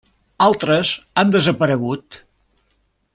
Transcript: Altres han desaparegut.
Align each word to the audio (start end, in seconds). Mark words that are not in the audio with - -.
Altres 0.45 0.93
han 1.23 1.35
desaparegut. 1.37 2.17